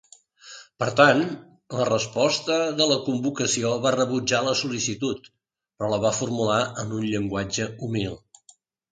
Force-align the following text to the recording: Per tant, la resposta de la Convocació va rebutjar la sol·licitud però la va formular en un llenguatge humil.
Per 0.83 0.85
tant, 0.99 1.19
la 1.79 1.83
resposta 1.89 2.55
de 2.79 2.87
la 2.91 2.95
Convocació 3.09 3.73
va 3.83 3.91
rebutjar 3.95 4.39
la 4.47 4.53
sol·licitud 4.61 5.29
però 5.33 5.91
la 5.91 5.99
va 6.07 6.13
formular 6.21 6.57
en 6.85 6.95
un 7.01 7.05
llenguatge 7.11 7.69
humil. 7.89 8.17